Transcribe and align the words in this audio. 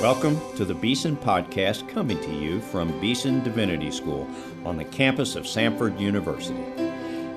Welcome 0.00 0.40
to 0.54 0.64
the 0.64 0.76
Beeson 0.76 1.16
Podcast 1.16 1.88
coming 1.88 2.20
to 2.20 2.32
you 2.32 2.60
from 2.60 3.00
Beeson 3.00 3.42
Divinity 3.42 3.90
School 3.90 4.30
on 4.64 4.76
the 4.76 4.84
campus 4.84 5.34
of 5.34 5.42
Samford 5.42 5.98
University. 5.98 6.62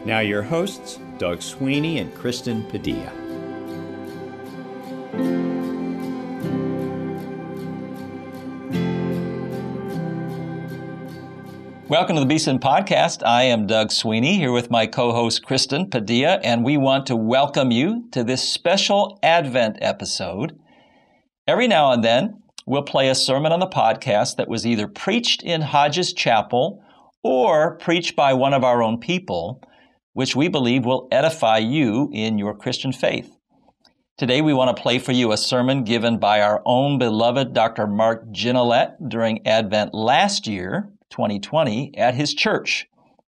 Now, 0.06 0.20
your 0.20 0.44
hosts, 0.44 1.00
Doug 1.18 1.42
Sweeney 1.42 1.98
and 1.98 2.14
Kristen 2.14 2.64
Padilla. 2.66 3.12
Welcome 11.88 12.16
to 12.16 12.20
the 12.20 12.28
Beeson 12.28 12.60
Podcast. 12.60 13.26
I 13.26 13.42
am 13.46 13.66
Doug 13.66 13.92
Sweeney 13.92 14.38
here 14.38 14.52
with 14.52 14.70
my 14.70 14.86
co-host 14.86 15.44
Kristen 15.44 15.90
Padilla, 15.90 16.40
and 16.44 16.64
we 16.64 16.78
want 16.78 17.08
to 17.08 17.16
welcome 17.16 17.72
you 17.72 18.08
to 18.12 18.24
this 18.24 18.48
special 18.48 19.18
Advent 19.24 19.80
episode. 19.82 20.60
Every 21.48 21.68
now 21.68 21.92
and 21.92 22.04
then, 22.04 22.41
we'll 22.66 22.84
play 22.84 23.10
a 23.10 23.16
sermon 23.16 23.52
on 23.52 23.60
the 23.60 23.68
podcast 23.68 24.36
that 24.38 24.48
was 24.48 24.66
either 24.66 24.88
preached 24.88 25.44
in 25.44 25.62
Hodges 25.62 26.14
Chapel 26.14 26.84
or 27.24 27.76
preached 27.78 28.16
by 28.16 28.34
one 28.34 28.54
of 28.54 28.64
our 28.64 28.82
own 28.82 29.00
people, 29.00 29.62
which 30.14 30.36
we 30.36 30.48
believe 30.48 30.86
will 30.86 31.08
edify 31.12 31.58
you 31.58 32.10
in 32.14 32.38
your 32.38 32.56
Christian 32.56 32.92
faith. 32.92 33.38
Today, 34.18 34.42
we 34.42 34.54
want 34.54 34.76
to 34.76 34.82
play 34.82 35.00
for 35.00 35.14
you 35.14 35.32
a 35.32 35.38
sermon 35.38 35.84
given 35.84 36.20
by 36.20 36.42
our 36.42 36.62
own 36.66 37.00
beloved 37.00 37.54
Dr. 37.54 37.88
Mark 37.88 38.28
Gignilliat 38.32 39.10
during 39.10 39.46
Advent 39.48 39.94
last 39.94 40.46
year 40.46 40.92
2020 41.10 41.98
at 41.98 42.16
his 42.16 42.34
church, 42.34 42.88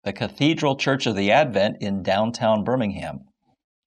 the 0.04 0.12
Cathedral 0.12 0.76
Church 0.76 1.05
of 1.05 1.16
the 1.16 1.32
Advent 1.32 1.77
in 1.80 2.04
downtown 2.04 2.63
Birmingham. 2.63 3.21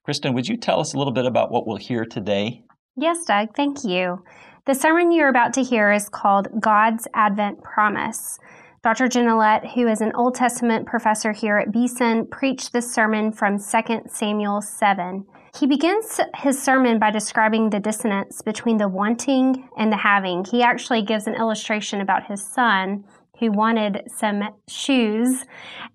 Kristen, 0.04 0.34
would 0.34 0.48
you 0.48 0.56
tell 0.56 0.80
us 0.80 0.94
a 0.94 0.98
little 0.98 1.12
bit 1.12 1.26
about 1.26 1.50
what 1.50 1.66
we'll 1.66 1.76
hear 1.76 2.04
today? 2.04 2.62
Yes, 2.96 3.24
Doug, 3.26 3.54
thank 3.54 3.84
you. 3.84 4.22
The 4.66 4.74
sermon 4.74 5.12
you're 5.12 5.28
about 5.28 5.52
to 5.52 5.62
hear 5.62 5.92
is 5.92 6.08
called 6.08 6.48
God's 6.58 7.06
Advent 7.14 7.62
Promise. 7.62 8.40
Dr. 8.82 9.06
Gignilliat, 9.06 9.74
who 9.74 9.86
is 9.86 10.00
an 10.00 10.10
Old 10.16 10.34
Testament 10.34 10.86
professor 10.86 11.30
here 11.30 11.56
at 11.56 11.70
Beeson, 11.70 12.26
preached 12.32 12.72
this 12.72 12.92
sermon 12.92 13.30
from 13.30 13.60
2 13.60 14.00
Samuel 14.08 14.60
7. 14.60 15.24
He 15.56 15.68
begins 15.68 16.18
his 16.34 16.60
sermon 16.60 16.98
by 16.98 17.12
describing 17.12 17.70
the 17.70 17.78
dissonance 17.78 18.42
between 18.42 18.78
the 18.78 18.88
wanting 18.88 19.68
and 19.78 19.92
the 19.92 19.98
having. 19.98 20.44
He 20.44 20.64
actually 20.64 21.02
gives 21.02 21.28
an 21.28 21.36
illustration 21.36 22.00
about 22.00 22.26
his 22.26 22.44
son 22.44 23.04
who 23.38 23.52
wanted 23.52 24.02
some 24.14 24.42
shoes 24.68 25.44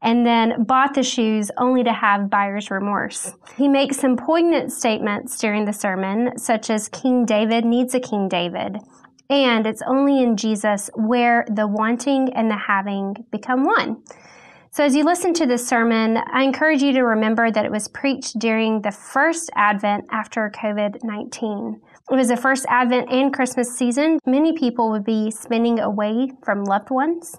and 0.02 0.26
then 0.26 0.64
bought 0.64 0.94
the 0.94 1.04
shoes 1.04 1.52
only 1.58 1.84
to 1.84 1.94
have 1.94 2.30
buyer's 2.30 2.72
remorse. 2.72 3.34
He 3.58 3.68
makes 3.68 3.98
some 3.98 4.18
poignant 4.18 4.72
statements 4.72 5.38
during 5.38 5.66
the 5.66 5.74
sermon, 5.74 6.38
such 6.38 6.70
as 6.70 6.90
King 6.90 7.26
David 7.26 7.66
needs 7.66 7.94
a 7.94 8.00
King 8.00 8.30
David. 8.30 8.78
And 9.30 9.66
it's 9.66 9.82
only 9.88 10.22
in 10.22 10.36
Jesus 10.36 10.90
where 10.96 11.46
the 11.50 11.68
wanting 11.68 12.34
and 12.34 12.52
the 12.52 12.58
having 12.58 13.26
become 13.32 13.64
one. 13.64 14.04
So, 14.74 14.86
as 14.86 14.96
you 14.96 15.04
listen 15.04 15.34
to 15.34 15.46
this 15.46 15.68
sermon, 15.68 16.18
I 16.32 16.44
encourage 16.44 16.82
you 16.82 16.94
to 16.94 17.02
remember 17.02 17.52
that 17.52 17.66
it 17.66 17.72
was 17.72 17.90
preached 17.90 18.40
during 18.40 18.82
the 18.82 18.92
first 18.92 19.50
Advent 19.56 20.06
after 20.12 20.50
COVID 20.50 21.04
19. 21.04 21.82
It 22.12 22.16
was 22.16 22.28
the 22.28 22.36
first 22.36 22.66
Advent 22.68 23.10
and 23.10 23.34
Christmas 23.34 23.74
season. 23.74 24.20
Many 24.26 24.52
people 24.52 24.90
would 24.92 25.06
be 25.06 25.32
spending 25.32 25.80
away 25.80 26.34
from 26.44 26.66
loved 26.66 26.90
ones. 26.90 27.38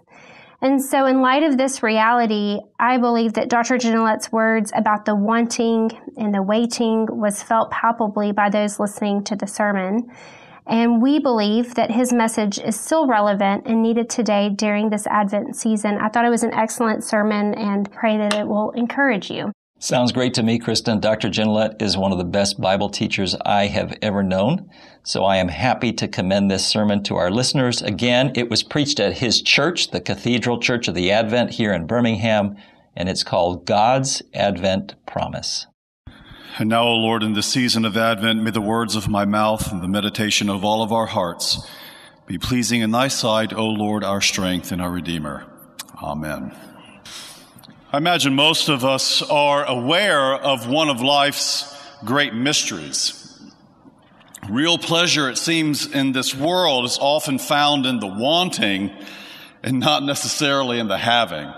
And 0.62 0.82
so, 0.82 1.04
in 1.04 1.20
light 1.20 1.42
of 1.42 1.58
this 1.58 1.82
reality, 1.82 2.58
I 2.80 2.96
believe 2.96 3.34
that 3.34 3.50
Dr. 3.50 3.76
Gignilliat's 3.76 4.32
words 4.32 4.72
about 4.74 5.04
the 5.04 5.14
wanting 5.14 5.90
and 6.16 6.32
the 6.32 6.42
waiting 6.42 7.06
was 7.10 7.42
felt 7.42 7.70
palpably 7.70 8.32
by 8.32 8.48
those 8.48 8.80
listening 8.80 9.24
to 9.24 9.36
the 9.36 9.46
sermon. 9.46 10.10
And 10.66 11.02
we 11.02 11.18
believe 11.18 11.74
that 11.74 11.90
his 11.90 12.10
message 12.10 12.58
is 12.58 12.80
still 12.80 13.06
relevant 13.06 13.66
and 13.66 13.82
needed 13.82 14.08
today 14.08 14.48
during 14.48 14.88
this 14.88 15.06
Advent 15.06 15.54
season. 15.54 15.98
I 15.98 16.08
thought 16.08 16.24
it 16.24 16.30
was 16.30 16.44
an 16.44 16.54
excellent 16.54 17.04
sermon 17.04 17.52
and 17.54 17.92
pray 17.92 18.16
that 18.16 18.32
it 18.32 18.46
will 18.48 18.70
encourage 18.70 19.30
you. 19.30 19.52
Sounds 19.82 20.12
great 20.12 20.34
to 20.34 20.44
me, 20.44 20.60
Kristen. 20.60 21.00
Dr. 21.00 21.28
Gignilliat 21.28 21.82
is 21.82 21.96
one 21.96 22.12
of 22.12 22.18
the 22.18 22.24
best 22.24 22.60
Bible 22.60 22.88
teachers 22.88 23.34
I 23.44 23.66
have 23.66 23.98
ever 24.00 24.22
known. 24.22 24.70
So 25.02 25.24
I 25.24 25.38
am 25.38 25.48
happy 25.48 25.92
to 25.94 26.06
commend 26.06 26.48
this 26.48 26.64
sermon 26.64 27.02
to 27.02 27.16
our 27.16 27.32
listeners. 27.32 27.82
Again, 27.82 28.30
it 28.36 28.48
was 28.48 28.62
preached 28.62 29.00
at 29.00 29.18
his 29.18 29.42
church, 29.42 29.90
the 29.90 30.00
Cathedral 30.00 30.60
Church 30.60 30.86
of 30.86 30.94
the 30.94 31.10
Advent 31.10 31.50
here 31.50 31.72
in 31.72 31.88
Birmingham, 31.88 32.54
and 32.94 33.08
it's 33.08 33.24
called 33.24 33.66
God's 33.66 34.22
Advent 34.32 34.94
Promise. 35.04 35.66
And 36.58 36.68
now, 36.68 36.84
O 36.84 36.94
Lord, 36.94 37.24
in 37.24 37.32
the 37.32 37.42
season 37.42 37.84
of 37.84 37.96
Advent, 37.96 38.40
may 38.40 38.52
the 38.52 38.60
words 38.60 38.94
of 38.94 39.08
my 39.08 39.24
mouth 39.24 39.72
and 39.72 39.82
the 39.82 39.88
meditation 39.88 40.48
of 40.48 40.64
all 40.64 40.84
of 40.84 40.92
our 40.92 41.06
hearts 41.06 41.58
be 42.26 42.38
pleasing 42.38 42.82
in 42.82 42.92
thy 42.92 43.08
sight, 43.08 43.52
O 43.52 43.66
Lord, 43.66 44.04
our 44.04 44.20
strength 44.20 44.70
and 44.70 44.80
our 44.80 44.92
Redeemer. 44.92 45.44
Amen. 46.00 46.71
I 47.92 47.98
imagine 47.98 48.34
most 48.34 48.70
of 48.70 48.86
us 48.86 49.20
are 49.20 49.66
aware 49.66 50.34
of 50.34 50.66
one 50.66 50.88
of 50.88 51.02
life's 51.02 51.78
great 52.02 52.32
mysteries. 52.32 53.38
Real 54.48 54.78
pleasure, 54.78 55.28
it 55.28 55.36
seems, 55.36 55.86
in 55.86 56.12
this 56.12 56.34
world 56.34 56.86
is 56.86 56.96
often 56.98 57.38
found 57.38 57.84
in 57.84 58.00
the 58.00 58.06
wanting 58.06 58.90
and 59.62 59.78
not 59.78 60.04
necessarily 60.04 60.78
in 60.78 60.88
the 60.88 60.96
having. 60.96 61.52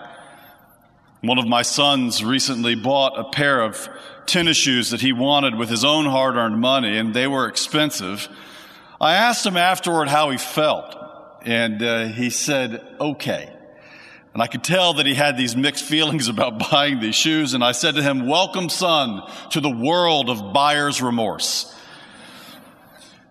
One 1.21 1.39
of 1.39 1.47
my 1.47 1.63
sons 1.63 2.25
recently 2.25 2.75
bought 2.75 3.17
a 3.17 3.31
pair 3.31 3.61
of 3.63 3.89
tennis 4.27 4.57
shoes 4.57 4.91
that 4.91 5.03
he 5.03 5.13
wanted 5.13 5.55
with 5.55 5.69
his 5.69 5.85
own 5.85 6.05
hard 6.05 6.35
earned 6.35 6.61
money, 6.61 6.99
and 6.99 7.15
they 7.15 7.29
were 7.29 7.47
expensive. 7.47 8.29
I 9.01 9.15
asked 9.15 9.47
him 9.47 9.57
afterward 9.57 10.09
how 10.09 10.31
he 10.31 10.39
felt, 10.39 10.97
and 11.43 11.81
uh, 11.81 12.07
he 12.07 12.29
said, 12.31 12.85
okay. 12.99 13.54
And 14.35 14.43
I 14.43 14.49
could 14.49 14.65
tell 14.65 14.95
that 14.95 15.07
he 15.07 15.15
had 15.15 15.39
these 15.39 15.57
mixed 15.57 15.85
feelings 15.85 16.29
about 16.29 16.71
buying 16.71 17.01
these 17.01 17.15
shoes. 17.15 17.55
And 17.55 17.65
I 17.65 17.73
said 17.73 17.95
to 17.95 18.03
him, 18.03 18.27
Welcome, 18.27 18.69
son, 18.69 19.23
to 19.51 19.61
the 19.61 19.71
world 19.71 20.29
of 20.29 20.53
buyer's 20.53 21.01
remorse. 21.01 21.71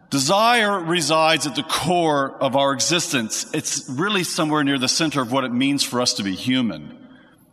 Desire 0.09 0.79
resides 0.79 1.47
at 1.47 1.55
the 1.55 1.63
core 1.63 2.31
of 2.31 2.55
our 2.55 2.71
existence. 2.71 3.51
It's 3.53 3.89
really 3.89 4.23
somewhere 4.23 4.63
near 4.63 4.77
the 4.77 4.87
center 4.87 5.21
of 5.21 5.31
what 5.31 5.43
it 5.43 5.51
means 5.51 5.83
for 5.83 6.01
us 6.01 6.13
to 6.15 6.23
be 6.23 6.35
human. 6.35 6.99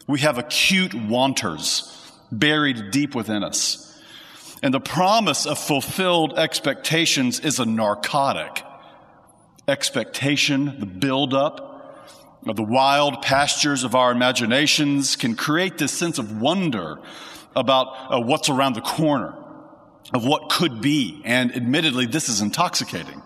We 0.06 0.20
have 0.20 0.36
acute 0.36 0.92
wanters 0.92 1.86
buried 2.30 2.90
deep 2.90 3.14
within 3.14 3.42
us. 3.42 3.86
And 4.62 4.74
the 4.74 4.80
promise 4.80 5.46
of 5.46 5.58
fulfilled 5.58 6.38
expectations 6.38 7.40
is 7.40 7.60
a 7.60 7.64
narcotic. 7.64 8.62
Expectation, 9.66 10.80
the 10.80 10.86
buildup, 10.86 11.69
the 12.44 12.62
wild 12.62 13.22
pastures 13.22 13.84
of 13.84 13.94
our 13.94 14.12
imaginations 14.12 15.16
can 15.16 15.36
create 15.36 15.78
this 15.78 15.92
sense 15.92 16.18
of 16.18 16.40
wonder 16.40 16.98
about 17.54 17.86
uh, 18.12 18.20
what's 18.20 18.48
around 18.48 18.74
the 18.74 18.80
corner, 18.80 19.34
of 20.14 20.24
what 20.24 20.48
could 20.48 20.80
be. 20.80 21.20
And 21.24 21.54
admittedly, 21.54 22.06
this 22.06 22.28
is 22.28 22.40
intoxicating. 22.40 23.22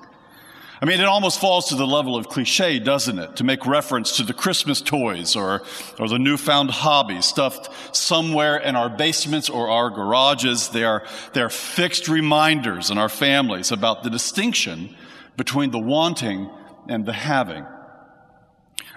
I 0.83 0.87
mean, 0.87 1.01
it 1.01 1.07
almost 1.07 1.41
falls 1.41 1.69
to 1.69 1.77
the 1.77 1.87
level 1.87 2.17
of 2.17 2.29
cliche, 2.29 2.79
doesn't 2.79 3.19
it? 3.19 3.37
To 3.37 3.45
make 3.45 3.65
reference 3.65 4.17
to 4.17 4.23
the 4.23 4.35
Christmas 4.35 4.83
toys 4.83 5.37
or, 5.37 5.63
or 5.99 6.09
the 6.09 6.19
newfound 6.19 6.71
hobbies 6.71 7.25
stuffed 7.25 7.97
somewhere 7.97 8.57
in 8.57 8.75
our 8.77 8.91
basements 8.91 9.49
or 9.49 9.71
our 9.71 9.89
garages. 9.89 10.71
They 10.71 10.85
are, 10.85 11.07
they 11.33 11.41
are 11.41 11.49
fixed 11.49 12.09
reminders 12.09 12.91
in 12.91 12.99
our 12.99 13.09
families 13.09 13.71
about 13.71 14.03
the 14.03 14.11
distinction 14.11 14.95
between 15.37 15.71
the 15.71 15.79
wanting 15.79 16.51
and 16.89 17.07
the 17.07 17.13
having. 17.13 17.65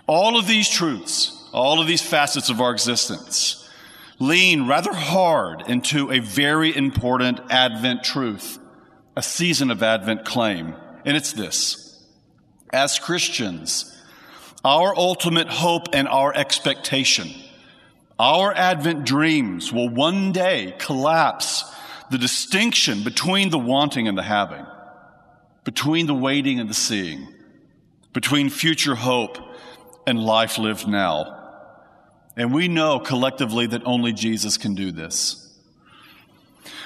All 0.07 0.39
of 0.39 0.47
these 0.47 0.69
truths, 0.69 1.33
all 1.51 1.81
of 1.81 1.87
these 1.87 2.01
facets 2.01 2.49
of 2.49 2.61
our 2.61 2.71
existence 2.71 3.69
lean 4.19 4.67
rather 4.67 4.93
hard 4.93 5.63
into 5.67 6.11
a 6.11 6.19
very 6.19 6.75
important 6.75 7.39
Advent 7.49 8.03
truth, 8.03 8.57
a 9.15 9.21
season 9.21 9.69
of 9.69 9.83
Advent 9.83 10.25
claim. 10.25 10.73
And 11.05 11.15
it's 11.15 11.33
this. 11.33 12.05
As 12.71 12.99
Christians, 12.99 13.95
our 14.63 14.95
ultimate 14.95 15.49
hope 15.49 15.89
and 15.93 16.07
our 16.07 16.33
expectation, 16.33 17.29
our 18.17 18.53
Advent 18.53 19.05
dreams 19.05 19.71
will 19.71 19.89
one 19.89 20.31
day 20.31 20.73
collapse 20.79 21.63
the 22.09 22.17
distinction 22.17 23.03
between 23.03 23.49
the 23.49 23.59
wanting 23.59 24.07
and 24.07 24.17
the 24.17 24.23
having, 24.23 24.65
between 25.65 26.07
the 26.07 26.13
waiting 26.13 26.59
and 26.59 26.69
the 26.69 26.73
seeing, 26.73 27.27
between 28.13 28.49
future 28.49 28.95
hope 28.95 29.37
and 30.07 30.23
life 30.23 30.57
lived 30.57 30.87
now. 30.87 31.37
And 32.35 32.53
we 32.53 32.67
know 32.67 32.99
collectively 32.99 33.67
that 33.67 33.85
only 33.85 34.13
Jesus 34.13 34.57
can 34.57 34.73
do 34.73 34.91
this. 34.91 35.43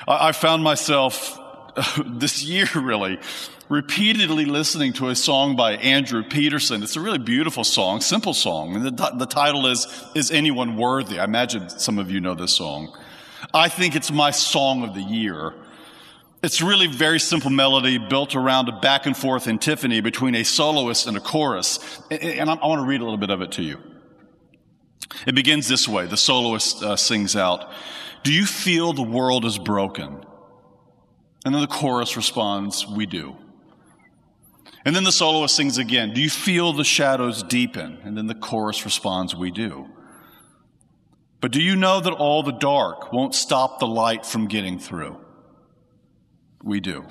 I, 0.08 0.32
found 0.32 0.64
myself 0.64 1.40
this 2.06 2.44
year 2.44 2.68
really 2.76 3.20
repeatedly 3.70 4.46
listening 4.46 4.92
to 4.94 5.08
a 5.10 5.16
song 5.16 5.56
by 5.56 5.74
Andrew 5.74 6.24
Peterson. 6.24 6.84
It's 6.84 6.98
a 6.98 7.00
really 7.00 7.20
beautiful 7.20 7.64
song, 7.64 8.02
simple 8.02 8.34
song. 8.34 8.76
And 8.76 8.98
the, 8.98 9.12
the 9.18 9.26
title 9.26 9.68
is, 9.68 9.88
Is 10.16 10.32
Anyone 10.32 10.76
Worthy? 10.76 11.20
I 11.20 11.24
imagine 11.24 11.70
some 11.70 12.00
of 12.00 12.10
you 12.12 12.20
know 12.20 12.34
this 12.34 12.58
song. 12.58 12.98
I 13.54 13.70
think 13.70 13.96
it's 13.96 14.12
my 14.12 14.32
song 14.32 14.84
of 14.84 14.94
the 14.94 15.02
year. 15.02 15.54
It's 16.44 16.60
really 16.60 16.88
very 16.88 17.20
simple 17.20 17.52
melody 17.52 18.00
built 18.00 18.36
around 18.36 18.68
a 18.68 18.72
back 18.72 19.06
and 19.06 19.16
forth 19.16 19.48
antiphony 19.48 20.02
between 20.02 20.34
a 20.34 20.44
soloist 20.44 21.06
and 21.06 21.16
a 21.16 21.20
chorus. 21.20 22.02
And 22.10 22.50
I 22.50 22.56
want 22.56 22.82
to 22.82 22.86
read 22.86 23.02
a 23.02 23.04
little 23.04 23.20
bit 23.20 23.30
of 23.30 23.42
it 23.42 23.52
to 23.54 23.62
you. 23.62 23.80
It 25.28 25.36
begins 25.36 25.68
this 25.68 25.88
way. 25.88 26.08
The 26.08 26.18
soloist 26.18 26.82
uh, 26.82 26.96
sings 26.96 27.36
out, 27.36 27.72
Do 28.24 28.34
you 28.34 28.48
feel 28.48 28.92
the 28.94 29.04
world 29.04 29.46
is 29.46 29.60
broken? 29.60 30.26
And 31.46 31.54
then 31.54 31.62
the 31.62 31.68
chorus 31.68 32.18
responds, 32.18 32.88
We 32.88 33.06
do. 33.06 33.36
And 34.84 34.96
then 34.96 35.04
the 35.04 35.12
soloist 35.12 35.56
sings 35.56 35.78
again, 35.78 36.12
Do 36.12 36.22
you 36.22 36.30
feel 36.30 36.74
the 36.74 36.84
shadows 36.84 37.44
deepen? 37.44 38.00
And 38.04 38.18
then 38.18 38.26
the 38.26 38.36
chorus 38.36 38.84
responds, 38.84 39.36
We 39.36 39.52
do. 39.52 39.90
But 41.40 41.52
do 41.52 41.62
you 41.62 41.76
know 41.76 42.00
that 42.00 42.14
all 42.14 42.42
the 42.42 42.52
dark 42.52 43.14
won't 43.14 43.36
stop 43.36 43.80
the 43.80 43.88
light 43.88 44.26
from 44.26 44.48
getting 44.48 44.80
through? 44.80 45.21
We 46.64 46.80
do. 46.80 47.06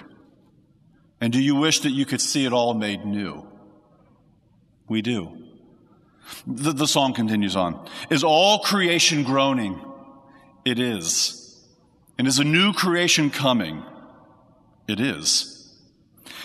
And 1.20 1.32
do 1.32 1.40
you 1.40 1.56
wish 1.56 1.80
that 1.80 1.90
you 1.90 2.06
could 2.06 2.20
see 2.20 2.44
it 2.46 2.52
all 2.52 2.74
made 2.74 3.04
new? 3.04 3.46
We 4.88 5.02
do. 5.02 5.36
The, 6.46 6.72
the 6.72 6.86
song 6.86 7.12
continues 7.12 7.56
on. 7.56 7.88
Is 8.08 8.24
all 8.24 8.60
creation 8.60 9.22
groaning? 9.24 9.80
It 10.64 10.78
is. 10.78 11.36
And 12.18 12.26
is 12.26 12.38
a 12.38 12.44
new 12.44 12.72
creation 12.72 13.30
coming? 13.30 13.82
It 14.86 15.00
is. 15.00 15.74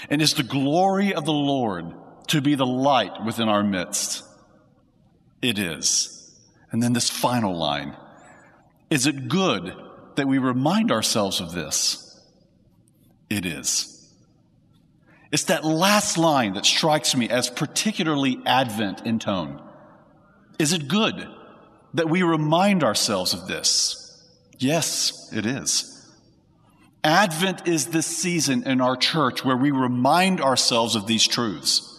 And 0.10 0.22
is 0.22 0.34
the 0.34 0.44
glory 0.44 1.14
of 1.14 1.26
the 1.26 1.34
Lord 1.34 1.94
to 2.28 2.42
be 2.42 2.56
the 2.56 2.66
light 2.66 3.24
within 3.26 3.50
our 3.50 3.64
midst? 3.64 4.24
It 5.42 5.60
is. 5.60 6.36
And 6.72 6.82
then 6.82 6.94
this 6.94 7.10
final 7.10 7.56
line 7.58 7.96
Is 8.90 9.08
it 9.08 9.28
good 9.28 9.74
that 10.16 10.28
we 10.28 10.38
remind 10.38 10.92
ourselves 10.92 11.42
of 11.42 11.54
this? 11.54 12.05
It 13.30 13.46
is. 13.46 13.92
It's 15.32 15.46
that 15.46 15.66
last 15.66 16.18
line 16.18 16.54
that 16.54 16.66
strikes 16.66 17.16
me 17.16 17.30
as 17.30 17.50
particularly 17.50 18.40
Advent 18.46 19.06
in 19.06 19.20
tone. 19.20 19.62
Is 20.60 20.72
it 20.72 20.88
good 20.88 21.28
that 21.94 22.10
we 22.10 22.24
remind 22.24 22.84
ourselves 22.84 23.34
of 23.34 23.48
this? 23.48 24.24
Yes, 24.58 25.30
it 25.34 25.46
is. 25.46 25.92
Advent 27.04 27.68
is 27.68 27.88
this 27.88 28.08
season 28.08 28.64
in 28.64 28.82
our 28.82 28.96
church 28.96 29.44
where 29.44 29.58
we 29.58 29.72
remind 29.72 30.42
ourselves 30.42 30.96
of 30.96 31.06
these 31.06 31.28
truths. 31.28 31.92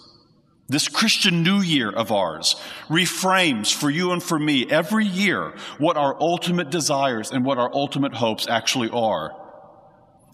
This 0.68 0.88
Christian 0.88 1.44
New 1.44 1.60
Year 1.60 1.90
of 1.90 2.10
ours 2.10 2.56
reframes 2.88 3.72
for 3.72 3.88
you 3.88 4.10
and 4.10 4.20
for 4.20 4.38
me 4.38 4.66
every 4.68 5.06
year 5.06 5.54
what 5.78 5.96
our 5.96 6.20
ultimate 6.20 6.70
desires 6.70 7.30
and 7.30 7.44
what 7.44 7.58
our 7.58 7.72
ultimate 7.72 8.14
hopes 8.14 8.48
actually 8.48 8.90
are. 8.90 9.45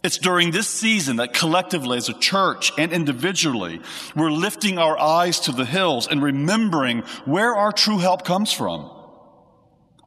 It's 0.03 0.19
during 0.19 0.51
this 0.51 0.69
season 0.69 1.17
that 1.17 1.33
collectively 1.33 1.97
as 1.97 2.09
a 2.09 2.19
church 2.19 2.73
and 2.77 2.93
individually, 2.93 3.81
we're 4.17 4.33
lifting 4.33 4.79
our 4.79 4.99
eyes 4.99 5.41
to 5.41 5.53
the 5.53 5.65
hills 5.65 6.09
and 6.09 6.21
remembering 6.21 7.03
where 7.25 7.55
our 7.55 7.71
true 7.71 7.99
help 7.99 8.25
comes 8.25 8.53
from. 8.53 8.91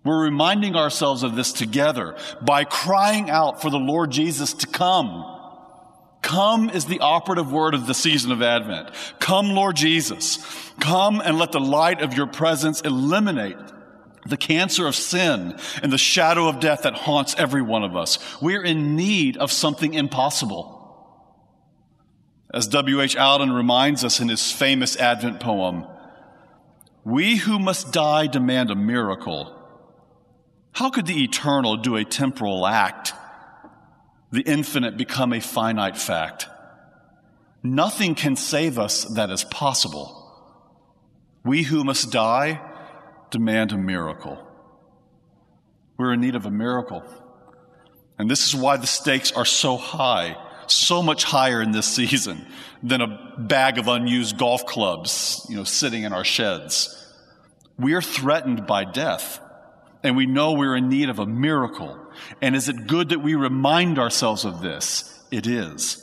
We're 0.03 0.23
reminding 0.23 0.75
ourselves 0.75 1.23
of 1.23 1.35
this 1.35 1.53
together 1.53 2.17
by 2.41 2.65
crying 2.65 3.29
out 3.29 3.61
for 3.61 3.69
the 3.69 3.79
Lord 3.79 4.11
Jesus 4.11 4.53
to 4.53 4.67
come. 4.67 5.31
Come 6.21 6.69
is 6.69 6.85
the 6.85 6.99
operative 6.99 7.51
word 7.51 7.73
of 7.73 7.87
the 7.87 7.93
season 7.93 8.31
of 8.31 8.41
Advent. 8.41 8.89
Come, 9.19 9.51
Lord 9.51 9.75
Jesus. 9.75 10.39
Come 10.79 11.21
and 11.21 11.39
let 11.39 11.51
the 11.51 11.59
light 11.59 12.01
of 12.01 12.15
your 12.15 12.27
presence 12.27 12.81
eliminate 12.81 13.57
the 14.25 14.37
cancer 14.37 14.87
of 14.87 14.95
sin 14.95 15.57
and 15.83 15.93
the 15.93 15.97
shadow 15.97 16.47
of 16.47 16.59
death 16.59 16.83
that 16.83 16.95
haunts 16.95 17.35
every 17.37 17.61
one 17.61 17.83
of 17.83 17.95
us. 17.95 18.17
We're 18.41 18.63
in 18.63 18.95
need 18.95 19.37
of 19.37 19.51
something 19.51 19.93
impossible. 19.93 20.71
As 22.53 22.67
W.H. 22.67 23.15
Auden 23.17 23.55
reminds 23.55 24.03
us 24.03 24.19
in 24.19 24.29
his 24.29 24.51
famous 24.51 24.95
Advent 24.97 25.39
poem, 25.39 25.85
we 27.03 27.35
who 27.35 27.59
must 27.59 27.91
die 27.91 28.27
demand 28.27 28.71
a 28.71 28.75
miracle. 28.75 29.51
How 30.71 30.89
could 30.89 31.05
the 31.05 31.23
eternal 31.23 31.77
do 31.77 31.95
a 31.95 32.03
temporal 32.03 32.65
act? 32.65 33.13
The 34.31 34.41
infinite 34.41 34.97
become 34.97 35.33
a 35.33 35.39
finite 35.39 35.97
fact. 35.97 36.47
Nothing 37.61 38.15
can 38.15 38.35
save 38.35 38.79
us 38.79 39.03
that 39.03 39.29
is 39.29 39.43
possible. 39.43 40.21
We 41.43 41.63
who 41.63 41.83
must 41.83 42.11
die 42.11 42.59
demand 43.35 43.73
a 43.73 43.77
miracle. 43.77 44.37
We're 45.97 46.13
in 46.13 46.21
need 46.21 46.35
of 46.35 46.45
a 46.45 46.49
miracle. 46.49 47.03
And 48.17 48.31
this 48.31 48.47
is 48.47 48.55
why 48.55 48.77
the 48.77 48.87
stakes 48.87 49.33
are 49.33 49.43
so 49.43 49.75
high, 49.75 50.37
so 50.67 51.03
much 51.03 51.25
higher 51.25 51.61
in 51.61 51.73
this 51.73 51.85
season 51.85 52.47
than 52.81 53.01
a 53.01 53.33
bag 53.37 53.77
of 53.77 53.89
unused 53.89 54.37
golf 54.37 54.65
clubs, 54.65 55.45
you 55.49 55.57
know, 55.57 55.65
sitting 55.65 56.03
in 56.03 56.13
our 56.13 56.23
sheds. 56.23 57.13
We 57.77 57.93
are 57.93 58.01
threatened 58.01 58.65
by 58.67 58.85
death, 58.85 59.41
and 60.01 60.15
we 60.15 60.27
know 60.27 60.53
we're 60.53 60.77
in 60.77 60.87
need 60.87 61.09
of 61.09 61.19
a 61.19 61.25
miracle. 61.25 61.99
And 62.41 62.55
is 62.55 62.69
it 62.69 62.87
good 62.87 63.09
that 63.09 63.19
we 63.19 63.35
remind 63.35 63.99
ourselves 63.99 64.45
of 64.45 64.61
this? 64.61 65.21
It 65.29 65.45
is. 65.45 66.01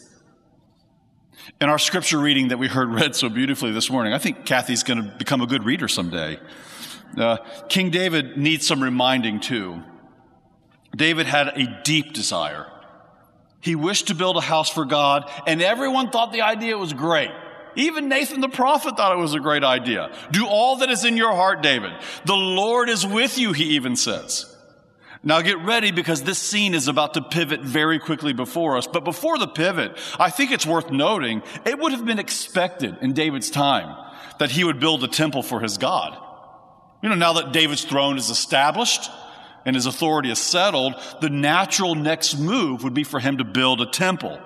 In 1.63 1.71
our 1.71 1.79
scripture 1.79 2.19
reading 2.19 2.49
that 2.49 2.59
we 2.59 2.69
heard 2.69 2.91
read 2.91 3.17
so 3.17 3.31
beautifully 3.31 3.73
this 3.73 3.89
morning, 3.89 4.13
I 4.13 4.19
think 4.19 4.45
Kathy's 4.45 4.83
going 4.83 5.03
to 5.03 5.17
become 5.17 5.41
a 5.41 5.47
good 5.47 5.65
reader 5.65 5.89
someday. 5.89 6.39
Uh, 7.17 7.39
King 7.69 7.91
David 7.91 8.37
needs 8.37 8.67
some 8.67 8.83
reminding 8.83 9.41
too. 9.41 9.83
David 10.95 11.27
had 11.27 11.49
a 11.49 11.81
deep 11.85 12.13
desire. 12.13 12.67
He 13.61 13.77
wished 13.77 14.09
to 14.09 14.15
build 14.15 14.37
a 14.37 14.41
house 14.41 14.69
for 14.69 14.85
God, 14.85 15.31
and 15.47 15.63
everyone 15.63 16.11
thought 16.11 16.33
the 16.33 16.43
idea 16.43 16.77
was 16.77 16.93
great. 16.93 17.31
Even 17.77 18.09
Nathan 18.09 18.41
the 18.41 18.49
prophet 18.49 18.97
thought 18.97 19.13
it 19.13 19.21
was 19.21 19.35
a 19.35 19.41
great 19.41 19.65
idea. 19.65 20.11
Do 20.31 20.47
all 20.47 20.77
that 20.77 20.91
is 20.91 21.05
in 21.05 21.17
your 21.17 21.33
heart, 21.33 21.63
David. 21.63 21.93
The 22.27 22.35
Lord 22.35 22.89
is 22.89 23.07
with 23.07 23.39
you, 23.39 23.53
he 23.53 23.77
even 23.77 23.97
says. 23.97 24.49
Now 25.25 25.41
get 25.41 25.59
ready 25.61 25.93
because 25.93 26.23
this 26.23 26.39
scene 26.39 26.75
is 26.75 26.89
about 26.89 27.15
to 27.15 27.23
pivot 27.23 27.61
very 27.61 28.01
quickly 28.01 28.33
before 28.33 28.77
us. 28.77 28.89
But 28.89 29.05
before 29.05 29.39
the 29.39 29.47
pivot, 29.47 29.97
I 30.19 30.31
think 30.31 30.51
it's 30.51 30.67
worth 30.67 30.91
noting 30.91 31.43
it 31.65 31.79
would 31.79 31.93
have 31.93 32.05
been 32.05 32.19
expected 32.19 32.99
in 33.01 33.13
David's 33.13 33.51
time 33.51 33.97
that 34.39 34.51
he 34.51 34.65
would 34.65 34.81
build 34.81 35.05
a 35.05 35.09
temple 35.09 35.43
for 35.43 35.61
his 35.61 35.79
God. 35.79 36.19
You 37.03 37.09
know, 37.09 37.15
now 37.17 37.35
that 37.35 37.53
David's 37.53 37.85
throne 37.85 38.17
is 38.17 38.31
established 38.31 39.11
and 39.67 39.77
his 39.77 39.87
authority 39.87 40.31
is 40.31 40.39
settled, 40.39 40.95
the 41.21 41.31
natural 41.31 41.95
next 41.95 42.39
move 42.39 42.85
would 42.85 42.95
be 42.95 43.05
for 43.05 43.21
him 43.21 43.39
to 43.39 43.45
build 43.45 43.81
a 43.81 43.87
temple. 43.87 44.41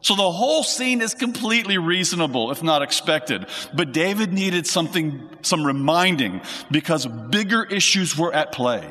So 0.00 0.16
the 0.16 0.30
whole 0.30 0.62
scene 0.62 1.00
is 1.00 1.14
completely 1.14 1.78
reasonable, 1.78 2.50
if 2.50 2.62
not 2.62 2.82
expected. 2.82 3.46
But 3.72 3.92
David 3.92 4.34
needed 4.34 4.66
something, 4.66 5.30
some 5.40 5.64
reminding 5.64 6.42
because 6.70 7.06
bigger 7.06 7.64
issues 7.64 8.18
were 8.18 8.32
at 8.34 8.52
play. 8.52 8.86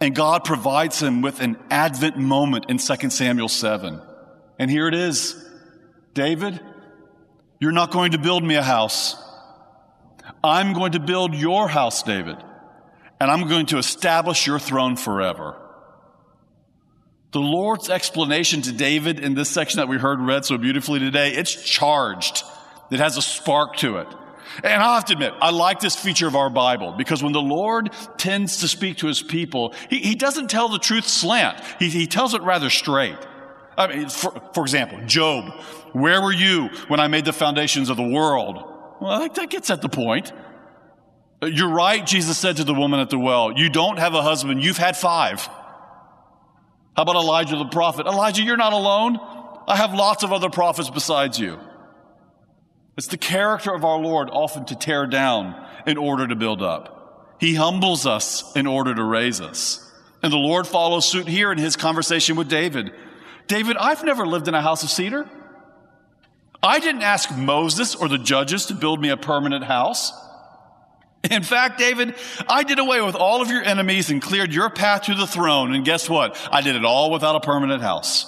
And 0.00 0.14
God 0.14 0.44
provides 0.44 1.00
him 1.00 1.22
with 1.22 1.40
an 1.40 1.56
advent 1.70 2.18
moment 2.18 2.66
in 2.68 2.78
2 2.78 3.10
Samuel 3.10 3.48
7. 3.48 4.00
And 4.58 4.70
here 4.70 4.88
it 4.88 4.94
is. 4.94 5.42
David, 6.12 6.60
you're 7.58 7.72
not 7.72 7.90
going 7.90 8.12
to 8.12 8.18
build 8.18 8.44
me 8.44 8.56
a 8.56 8.62
house. 8.62 9.16
I'm 10.42 10.72
going 10.72 10.92
to 10.92 11.00
build 11.00 11.34
your 11.34 11.68
house, 11.68 12.02
David, 12.02 12.36
and 13.20 13.30
I'm 13.30 13.48
going 13.48 13.66
to 13.66 13.78
establish 13.78 14.46
your 14.46 14.58
throne 14.58 14.96
forever. 14.96 15.56
The 17.32 17.40
Lord's 17.40 17.90
explanation 17.90 18.62
to 18.62 18.72
David 18.72 19.20
in 19.20 19.34
this 19.34 19.50
section 19.50 19.78
that 19.78 19.88
we 19.88 19.98
heard 19.98 20.20
read 20.20 20.44
so 20.44 20.58
beautifully 20.58 20.98
today, 20.98 21.32
it's 21.32 21.62
charged. 21.62 22.42
It 22.90 22.98
has 22.98 23.16
a 23.16 23.22
spark 23.22 23.76
to 23.76 23.98
it. 23.98 24.08
And 24.64 24.82
I 24.82 24.96
have 24.96 25.04
to 25.06 25.12
admit, 25.12 25.32
I 25.40 25.50
like 25.50 25.78
this 25.78 25.94
feature 25.94 26.26
of 26.26 26.34
our 26.34 26.50
Bible 26.50 26.92
because 26.92 27.22
when 27.22 27.32
the 27.32 27.40
Lord 27.40 27.90
tends 28.16 28.58
to 28.60 28.68
speak 28.68 28.98
to 28.98 29.06
his 29.06 29.22
people, 29.22 29.74
he, 29.88 30.00
he 30.00 30.14
doesn't 30.16 30.50
tell 30.50 30.68
the 30.68 30.78
truth 30.78 31.06
slant. 31.06 31.62
He, 31.78 31.88
he 31.88 32.06
tells 32.08 32.34
it 32.34 32.42
rather 32.42 32.68
straight. 32.68 33.18
I 33.78 33.86
mean, 33.86 34.08
for, 34.08 34.32
for 34.52 34.64
example, 34.64 34.98
Job, 35.06 35.52
where 35.92 36.20
were 36.20 36.32
you 36.32 36.68
when 36.88 36.98
I 36.98 37.06
made 37.06 37.24
the 37.24 37.32
foundations 37.32 37.90
of 37.90 37.96
the 37.96 38.08
world? 38.08 38.69
Well, 39.00 39.28
that 39.28 39.50
gets 39.50 39.70
at 39.70 39.82
the 39.82 39.88
point. 39.88 40.32
Uh, 41.42 41.46
you're 41.46 41.70
right, 41.70 42.06
Jesus 42.06 42.36
said 42.36 42.58
to 42.58 42.64
the 42.64 42.74
woman 42.74 43.00
at 43.00 43.10
the 43.10 43.18
well, 43.18 43.52
You 43.56 43.70
don't 43.70 43.98
have 43.98 44.14
a 44.14 44.22
husband, 44.22 44.62
you've 44.62 44.76
had 44.76 44.96
five. 44.96 45.48
How 46.96 47.04
about 47.04 47.16
Elijah 47.16 47.56
the 47.56 47.64
prophet? 47.66 48.06
Elijah, 48.06 48.42
you're 48.42 48.56
not 48.56 48.72
alone. 48.72 49.18
I 49.66 49.76
have 49.76 49.94
lots 49.94 50.22
of 50.22 50.32
other 50.32 50.50
prophets 50.50 50.90
besides 50.90 51.38
you. 51.38 51.58
It's 52.98 53.06
the 53.06 53.16
character 53.16 53.72
of 53.72 53.84
our 53.84 53.98
Lord 53.98 54.28
often 54.30 54.66
to 54.66 54.76
tear 54.76 55.06
down 55.06 55.66
in 55.86 55.96
order 55.96 56.26
to 56.26 56.36
build 56.36 56.60
up. 56.60 57.36
He 57.40 57.54
humbles 57.54 58.04
us 58.04 58.54
in 58.54 58.66
order 58.66 58.94
to 58.94 59.02
raise 59.02 59.40
us. 59.40 59.90
And 60.22 60.30
the 60.30 60.36
Lord 60.36 60.66
follows 60.66 61.06
suit 61.08 61.26
here 61.26 61.50
in 61.50 61.56
his 61.56 61.76
conversation 61.76 62.36
with 62.36 62.50
David. 62.50 62.92
David, 63.46 63.78
I've 63.78 64.04
never 64.04 64.26
lived 64.26 64.48
in 64.48 64.54
a 64.54 64.60
house 64.60 64.82
of 64.82 64.90
cedar. 64.90 65.26
I 66.62 66.78
didn't 66.78 67.02
ask 67.02 67.34
Moses 67.34 67.94
or 67.94 68.08
the 68.08 68.18
judges 68.18 68.66
to 68.66 68.74
build 68.74 69.00
me 69.00 69.08
a 69.08 69.16
permanent 69.16 69.64
house. 69.64 70.12
In 71.30 71.42
fact, 71.42 71.78
David, 71.78 72.14
I 72.48 72.62
did 72.62 72.78
away 72.78 73.00
with 73.02 73.14
all 73.14 73.42
of 73.42 73.50
your 73.50 73.62
enemies 73.62 74.10
and 74.10 74.22
cleared 74.22 74.52
your 74.52 74.70
path 74.70 75.02
to 75.02 75.14
the 75.14 75.26
throne. 75.26 75.74
And 75.74 75.84
guess 75.84 76.08
what? 76.08 76.36
I 76.50 76.62
did 76.62 76.76
it 76.76 76.84
all 76.84 77.10
without 77.10 77.36
a 77.36 77.40
permanent 77.40 77.82
house. 77.82 78.26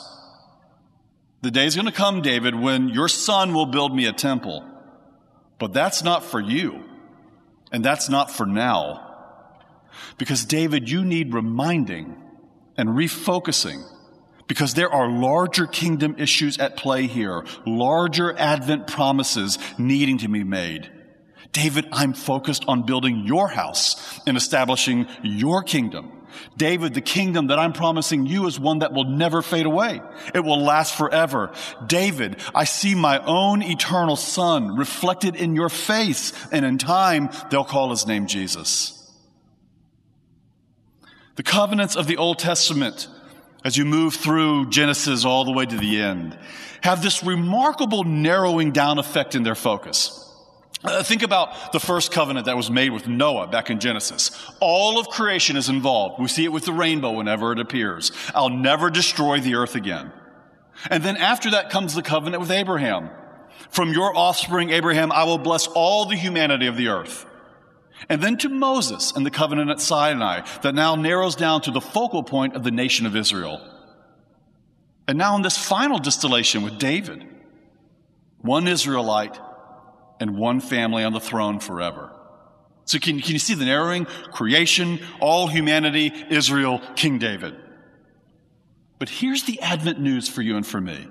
The 1.43 1.51
day's 1.51 1.75
going 1.75 1.87
to 1.87 1.93
come, 1.93 2.23
David, 2.23 2.55
when 2.55 2.89
your 2.89 3.09
son 3.09 3.55
will 3.55 3.67
build 3.67 3.95
me 3.95 4.07
a 4.07 4.13
temple. 4.13 4.65
But 5.59 5.73
that's 5.73 6.03
not 6.03 6.25
for 6.25 6.41
you. 6.41 6.85
And 7.71 7.85
that's 7.85 8.09
not 8.09 8.31
for 8.31 8.47
now. 8.47 9.09
Because, 10.19 10.45
David, 10.45 10.91
you 10.91 11.05
need 11.05 11.35
reminding 11.35 12.17
and 12.77 12.91
refocusing 12.91 13.83
because 14.53 14.75
there 14.75 14.93
are 14.93 15.09
larger 15.09 15.67
kingdom 15.67 16.15
issues 16.19 16.59
at 16.59 16.77
play 16.77 17.07
here, 17.07 17.43
larger 17.65 18.39
Advent 18.39 18.87
promises 18.87 19.59
needing 19.79 20.19
to 20.19 20.29
be 20.29 20.45
made. 20.45 20.91
David, 21.53 21.89
I'm 21.91 22.13
focused 22.13 22.67
on 22.69 22.85
building 22.85 23.25
your 23.25 23.49
house 23.49 24.21
and 24.27 24.37
establishing 24.37 25.07
your 25.23 25.63
kingdom. 25.63 26.13
David, 26.59 26.93
the 26.93 27.01
kingdom 27.01 27.47
that 27.47 27.59
I'm 27.59 27.73
promising 27.73 28.27
you 28.27 28.47
is 28.47 28.61
one 28.61 28.81
that 28.81 28.93
will 28.93 29.07
never 29.07 29.41
fade 29.41 29.65
away. 29.65 30.03
It 30.35 30.41
will 30.41 30.63
last 30.63 30.99
forever. 30.99 31.55
David, 31.87 32.37
I 32.55 32.65
see 32.65 32.95
my 32.95 33.25
own 33.25 33.63
eternal 33.63 34.17
son 34.17 34.77
reflected 34.77 35.35
in 35.35 35.57
your 35.57 35.71
face, 35.71 36.35
and 36.53 36.67
in 36.67 36.77
time 36.77 37.31
they'll 37.51 37.65
call 37.65 37.89
his 37.89 38.07
name 38.07 38.27
Jesus. 38.27 38.99
The 41.37 41.43
covenants 41.43 41.97
of 41.97 42.07
the 42.07 42.19
Old 42.19 42.39
Testament, 42.39 43.09
as 43.65 43.77
you 43.77 43.85
move 43.85 44.15
through 44.15 44.71
Genesis 44.71 45.25
all 45.25 45.45
the 45.45 45.53
way 45.53 45.67
to 45.67 45.77
the 45.77 46.01
end, 46.01 46.37
have 46.83 47.03
this 47.03 47.23
remarkable 47.23 48.05
narrowing 48.05 48.73
down 48.73 48.99
effect 48.99 49.35
in 49.35 49.43
their 49.43 49.55
focus. 49.55 50.19
Uh, 50.85 51.03
think 51.03 51.23
about 51.23 51.73
the 51.73 51.79
first 51.79 52.11
covenant 52.11 52.47
that 52.47 52.57
was 52.57 52.69
made 52.69 52.91
with 52.91 53.07
Noah 53.07 53.47
back 53.47 53.71
in 53.71 53.79
Genesis. 53.79 54.33
All 54.59 54.99
of 54.99 55.09
creation 55.09 55.57
is 55.57 55.69
involved. 55.69 56.21
We 56.21 56.27
see 56.27 56.45
it 56.45 56.53
with 56.53 56.65
the 56.65 56.73
rainbow 56.73 57.13
whenever 57.13 57.53
it 57.53 57.61
appears. 57.61 58.11
I'll 58.35 58.49
never 58.49 58.91
destroy 58.91 59.39
the 59.39 59.55
earth 59.55 59.77
again. 59.77 60.11
And 60.91 61.05
then 61.05 61.17
after 61.17 61.53
that 61.53 61.71
comes 61.71 61.95
the 61.95 62.03
covenant 62.03 62.41
with 62.41 62.51
Abraham. 62.51 63.11
From 63.71 63.93
your 63.93 64.17
offspring, 64.17 64.71
Abraham, 64.71 65.13
I 65.13 65.23
will 65.23 65.39
bless 65.39 65.69
all 65.69 66.05
the 66.07 66.17
humanity 66.17 66.67
of 66.67 66.77
the 66.77 66.89
earth. 66.89 67.27
And 68.09 68.23
then 68.23 68.37
to 68.39 68.49
Moses 68.49 69.13
and 69.13 69.25
the 69.25 69.31
covenant 69.31 69.71
at 69.71 69.81
Sinai 69.81 70.47
that 70.63 70.75
now 70.75 70.95
narrows 70.95 71.37
down 71.37 71.63
to 71.63 71.71
the 71.71 71.81
focal 71.81 72.23
point 72.23 72.55
of 72.55 72.65
the 72.65 72.71
nation 72.71 73.07
of 73.07 73.17
Israel. 73.17 73.61
And 75.09 75.19
now 75.19 75.37
in 75.37 75.43
this 75.43 75.59
final 75.59 75.99
distillation 75.99 76.63
with 76.63 76.79
David, 76.79 77.27
one 78.39 78.69
Israelite 78.69 79.39
and 80.21 80.37
one 80.37 80.61
family 80.61 81.05
on 81.05 81.13
the 81.13 81.21
throne 81.21 81.59
forever. 81.59 82.13
So 82.85 82.99
can, 82.99 83.21
can 83.21 83.33
you 83.33 83.39
see 83.39 83.55
the 83.55 83.65
narrowing? 83.65 84.05
Creation, 84.05 85.01
all 85.21 85.47
humanity, 85.47 86.13
Israel, 86.31 86.81
King 86.97 87.19
David. 87.19 87.57
But 88.99 89.09
here's 89.09 89.45
the 89.45 89.61
Advent 89.61 90.01
news 90.01 90.29
for 90.29 90.43
you 90.43 90.57
and 90.57 90.67
for 90.67 90.81
me. 90.81 91.09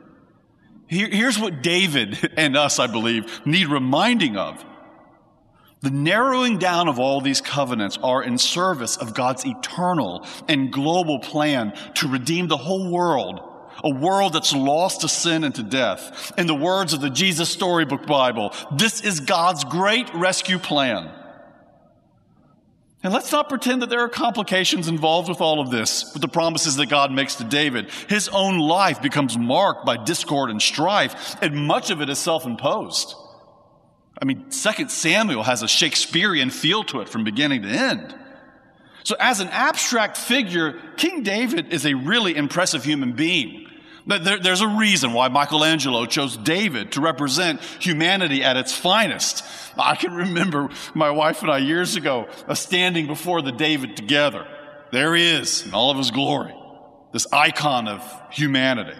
Here, 0.87 1.09
here's 1.09 1.39
what 1.39 1.61
David 1.61 2.33
and 2.37 2.57
us, 2.57 2.79
I 2.79 2.87
believe, 2.87 3.45
need 3.45 3.67
reminding 3.67 4.37
of. 4.37 4.63
The 5.81 5.89
narrowing 5.89 6.59
down 6.59 6.87
of 6.87 6.99
all 6.99 7.21
these 7.21 7.41
covenants 7.41 7.97
are 8.03 8.23
in 8.23 8.37
service 8.37 8.97
of 8.97 9.15
God's 9.15 9.45
eternal 9.45 10.25
and 10.47 10.71
global 10.71 11.19
plan 11.19 11.73
to 11.95 12.07
redeem 12.07 12.47
the 12.47 12.57
whole 12.57 12.91
world 12.91 13.47
a 13.83 13.89
world 13.89 14.33
that's 14.33 14.53
lost 14.53 15.01
to 15.01 15.07
sin 15.07 15.43
and 15.43 15.55
to 15.55 15.63
death. 15.63 16.31
In 16.37 16.47
the 16.47 16.55
words 16.55 16.93
of 16.93 17.01
the 17.01 17.09
Jesus 17.09 17.49
Storybook 17.49 18.05
Bible, 18.05 18.53
this 18.71 19.01
is 19.01 19.19
God's 19.19 19.63
great 19.63 20.13
rescue 20.13 20.59
plan. 20.59 21.11
And 23.03 23.11
let's 23.11 23.31
not 23.31 23.49
pretend 23.49 23.81
that 23.81 23.89
there 23.89 24.01
are 24.01 24.09
complications 24.09 24.87
involved 24.87 25.27
with 25.27 25.41
all 25.41 25.59
of 25.59 25.71
this, 25.71 26.11
with 26.13 26.21
the 26.21 26.27
promises 26.27 26.75
that 26.75 26.89
God 26.89 27.11
makes 27.11 27.35
to 27.35 27.43
David. 27.43 27.89
His 28.07 28.29
own 28.29 28.59
life 28.59 29.01
becomes 29.01 29.37
marked 29.37 29.85
by 29.85 29.97
discord 29.97 30.51
and 30.51 30.61
strife, 30.61 31.35
and 31.41 31.55
much 31.55 31.89
of 31.89 32.01
it 32.01 32.09
is 32.09 32.19
self 32.19 32.45
imposed. 32.45 33.15
I 34.21 34.25
mean, 34.25 34.45
2 34.51 34.89
Samuel 34.89 35.43
has 35.43 35.63
a 35.63 35.67
Shakespearean 35.67 36.51
feel 36.51 36.83
to 36.85 37.01
it 37.01 37.09
from 37.09 37.23
beginning 37.23 37.63
to 37.63 37.67
end. 37.67 38.15
So, 39.03 39.15
as 39.19 39.39
an 39.39 39.47
abstract 39.47 40.15
figure, 40.15 40.79
King 40.95 41.23
David 41.23 41.73
is 41.73 41.87
a 41.87 41.95
really 41.95 42.35
impressive 42.35 42.83
human 42.83 43.13
being. 43.13 43.67
There, 44.05 44.39
there's 44.39 44.61
a 44.61 44.67
reason 44.67 45.13
why 45.13 45.27
Michelangelo 45.27 46.05
chose 46.05 46.37
David 46.37 46.91
to 46.93 47.01
represent 47.01 47.61
humanity 47.79 48.43
at 48.43 48.57
its 48.57 48.75
finest. 48.75 49.43
I 49.77 49.95
can 49.95 50.13
remember 50.13 50.69
my 50.93 51.11
wife 51.11 51.41
and 51.41 51.51
I 51.51 51.59
years 51.59 51.95
ago 51.95 52.27
uh, 52.47 52.53
standing 52.53 53.07
before 53.07 53.41
the 53.41 53.51
David 53.51 53.95
together. 53.95 54.47
There 54.91 55.15
he 55.15 55.27
is 55.27 55.65
in 55.65 55.73
all 55.73 55.91
of 55.91 55.97
his 55.97 56.11
glory, 56.11 56.53
this 57.13 57.25
icon 57.31 57.87
of 57.87 58.03
humanity. 58.31 58.97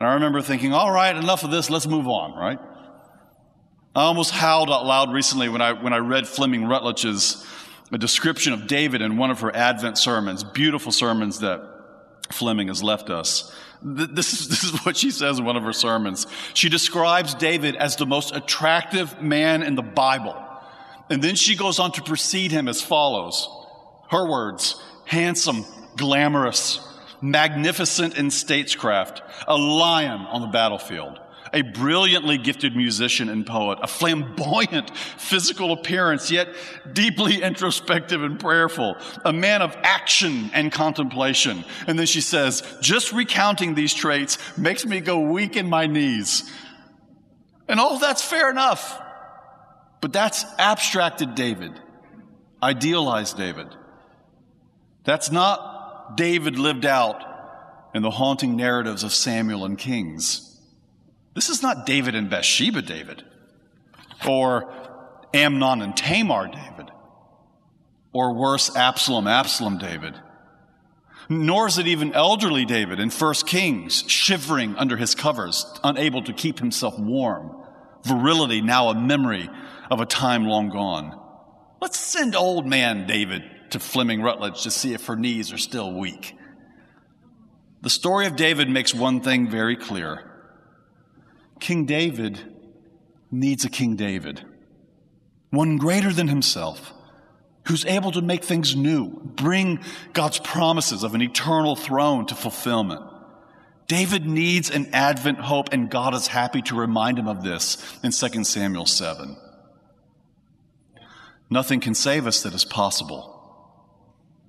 And 0.00 0.08
I 0.08 0.14
remember 0.14 0.42
thinking, 0.42 0.72
all 0.72 0.90
right, 0.90 1.14
enough 1.14 1.44
of 1.44 1.50
this, 1.50 1.70
let's 1.70 1.86
move 1.86 2.06
on, 2.06 2.34
right? 2.34 2.58
I 3.94 4.02
almost 4.02 4.30
howled 4.30 4.70
out 4.70 4.86
loud 4.86 5.12
recently 5.12 5.48
when 5.48 5.60
I, 5.60 5.72
when 5.72 5.92
I 5.92 5.98
read 5.98 6.28
Fleming 6.28 6.64
Rutledge's 6.64 7.44
a 7.92 7.98
description 7.98 8.52
of 8.52 8.68
David 8.68 9.02
in 9.02 9.16
one 9.16 9.32
of 9.32 9.40
her 9.40 9.54
Advent 9.54 9.98
sermons, 9.98 10.44
beautiful 10.44 10.92
sermons 10.92 11.40
that 11.40 11.60
Fleming 12.30 12.68
has 12.68 12.84
left 12.84 13.10
us. 13.10 13.52
This 13.82 14.32
is, 14.32 14.48
this 14.48 14.62
is 14.62 14.84
what 14.84 14.96
she 14.96 15.10
says 15.10 15.40
in 15.40 15.44
one 15.44 15.56
of 15.56 15.64
her 15.64 15.72
sermons. 15.72 16.28
She 16.54 16.68
describes 16.68 17.34
David 17.34 17.74
as 17.74 17.96
the 17.96 18.06
most 18.06 18.34
attractive 18.34 19.20
man 19.20 19.64
in 19.64 19.74
the 19.74 19.82
Bible. 19.82 20.36
And 21.08 21.20
then 21.20 21.34
she 21.34 21.56
goes 21.56 21.80
on 21.80 21.90
to 21.92 22.02
precede 22.02 22.52
him 22.52 22.68
as 22.68 22.80
follows. 22.80 23.48
Her 24.08 24.28
words, 24.28 24.80
handsome, 25.04 25.64
glamorous, 25.96 26.78
magnificent 27.20 28.16
in 28.16 28.26
statescraft, 28.26 29.20
a 29.48 29.56
lion 29.56 30.20
on 30.20 30.42
the 30.42 30.46
battlefield, 30.46 31.18
a 31.52 31.62
brilliantly 31.62 32.38
gifted 32.38 32.76
musician 32.76 33.28
and 33.28 33.46
poet, 33.46 33.78
a 33.82 33.86
flamboyant 33.86 34.96
physical 34.96 35.72
appearance, 35.72 36.30
yet 36.30 36.48
deeply 36.92 37.42
introspective 37.42 38.22
and 38.22 38.38
prayerful, 38.38 38.96
a 39.24 39.32
man 39.32 39.62
of 39.62 39.76
action 39.82 40.50
and 40.54 40.70
contemplation. 40.70 41.64
And 41.86 41.98
then 41.98 42.06
she 42.06 42.20
says, 42.20 42.62
just 42.80 43.12
recounting 43.12 43.74
these 43.74 43.94
traits 43.94 44.38
makes 44.56 44.86
me 44.86 45.00
go 45.00 45.20
weak 45.20 45.56
in 45.56 45.68
my 45.68 45.86
knees. 45.86 46.50
And 47.68 47.80
all 47.80 47.98
that's 47.98 48.22
fair 48.22 48.50
enough. 48.50 49.00
But 50.00 50.12
that's 50.12 50.44
abstracted 50.58 51.34
David, 51.34 51.72
idealized 52.62 53.36
David. 53.36 53.68
That's 55.04 55.30
not 55.30 56.16
David 56.16 56.58
lived 56.58 56.86
out 56.86 57.22
in 57.94 58.02
the 58.02 58.10
haunting 58.10 58.56
narratives 58.56 59.04
of 59.04 59.12
Samuel 59.12 59.64
and 59.64 59.76
Kings. 59.76 60.49
This 61.34 61.48
is 61.48 61.62
not 61.62 61.86
David 61.86 62.14
and 62.14 62.28
Bathsheba 62.28 62.82
David, 62.82 63.24
or 64.26 64.72
Amnon 65.32 65.82
and 65.82 65.96
Tamar 65.96 66.48
David, 66.48 66.90
or 68.12 68.34
worse, 68.34 68.74
Absalom, 68.74 69.28
Absalom 69.28 69.78
David. 69.78 70.14
Nor 71.28 71.68
is 71.68 71.78
it 71.78 71.86
even 71.86 72.12
elderly 72.12 72.64
David 72.64 72.98
in 72.98 73.10
1 73.10 73.34
Kings, 73.46 74.02
shivering 74.08 74.74
under 74.76 74.96
his 74.96 75.14
covers, 75.14 75.64
unable 75.84 76.22
to 76.24 76.32
keep 76.32 76.58
himself 76.58 76.98
warm. 76.98 77.56
Virility 78.04 78.60
now 78.60 78.88
a 78.88 79.00
memory 79.00 79.48
of 79.90 80.00
a 80.00 80.06
time 80.06 80.46
long 80.46 80.70
gone. 80.70 81.16
Let's 81.80 82.00
send 82.00 82.34
old 82.34 82.66
man 82.66 83.06
David 83.06 83.44
to 83.70 83.78
Fleming 83.78 84.22
Rutledge 84.22 84.62
to 84.62 84.70
see 84.70 84.92
if 84.92 85.06
her 85.06 85.16
knees 85.16 85.52
are 85.52 85.58
still 85.58 85.92
weak. 85.92 86.34
The 87.82 87.90
story 87.90 88.26
of 88.26 88.36
David 88.36 88.68
makes 88.68 88.92
one 88.92 89.20
thing 89.20 89.48
very 89.48 89.76
clear. 89.76 90.29
King 91.60 91.84
David 91.84 92.40
needs 93.30 93.64
a 93.64 93.70
King 93.70 93.96
David, 93.96 94.44
one 95.50 95.76
greater 95.76 96.12
than 96.12 96.28
himself, 96.28 96.92
who's 97.66 97.84
able 97.84 98.12
to 98.12 98.22
make 98.22 98.42
things 98.42 98.74
new, 98.74 99.10
bring 99.10 99.80
God's 100.12 100.38
promises 100.40 101.04
of 101.04 101.14
an 101.14 101.22
eternal 101.22 101.76
throne 101.76 102.26
to 102.26 102.34
fulfillment. 102.34 103.02
David 103.86 104.26
needs 104.26 104.70
an 104.70 104.88
Advent 104.92 105.40
hope, 105.40 105.68
and 105.72 105.90
God 105.90 106.14
is 106.14 106.28
happy 106.28 106.62
to 106.62 106.74
remind 106.74 107.18
him 107.18 107.28
of 107.28 107.42
this 107.42 107.76
in 108.02 108.12
2 108.12 108.44
Samuel 108.44 108.86
7. 108.86 109.36
Nothing 111.50 111.80
can 111.80 111.94
save 111.94 112.26
us 112.26 112.42
that 112.42 112.54
is 112.54 112.64
possible 112.64 113.36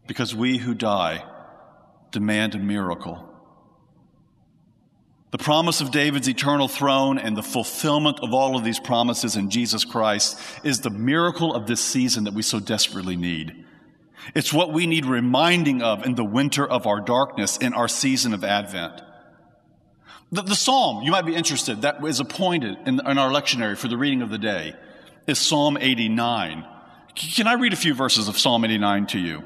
because 0.07 0.35
we 0.35 0.59
who 0.59 0.73
die 0.75 1.23
demand 2.11 2.53
a 2.53 2.59
miracle. 2.59 3.30
The 5.31 5.37
promise 5.37 5.79
of 5.79 5.91
David's 5.91 6.27
eternal 6.27 6.67
throne 6.67 7.17
and 7.17 7.37
the 7.37 7.43
fulfillment 7.43 8.19
of 8.21 8.33
all 8.33 8.57
of 8.57 8.65
these 8.65 8.79
promises 8.79 9.37
in 9.37 9.49
Jesus 9.49 9.85
Christ 9.85 10.37
is 10.63 10.81
the 10.81 10.89
miracle 10.89 11.55
of 11.55 11.67
this 11.67 11.79
season 11.79 12.25
that 12.25 12.33
we 12.33 12.41
so 12.41 12.59
desperately 12.59 13.15
need. 13.15 13.65
It's 14.35 14.51
what 14.51 14.73
we 14.73 14.85
need 14.87 15.05
reminding 15.05 15.81
of 15.81 16.05
in 16.05 16.15
the 16.15 16.25
winter 16.25 16.67
of 16.67 16.85
our 16.85 16.99
darkness, 16.99 17.57
in 17.57 17.73
our 17.73 17.87
season 17.87 18.33
of 18.33 18.43
Advent. 18.43 19.01
The, 20.33 20.41
the 20.41 20.55
psalm, 20.55 21.03
you 21.03 21.11
might 21.11 21.25
be 21.25 21.33
interested, 21.33 21.81
that 21.83 22.03
is 22.05 22.19
appointed 22.19 22.77
in, 22.85 22.99
in 22.99 23.17
our 23.17 23.31
lectionary 23.31 23.77
for 23.77 23.87
the 23.87 23.97
reading 23.97 24.21
of 24.21 24.29
the 24.29 24.37
day, 24.37 24.75
is 25.27 25.39
Psalm 25.39 25.77
89. 25.79 26.65
Can 27.15 27.47
I 27.47 27.53
read 27.53 27.71
a 27.71 27.77
few 27.77 27.93
verses 27.93 28.27
of 28.27 28.37
Psalm 28.37 28.65
89 28.65 29.07
to 29.07 29.19
you? 29.19 29.43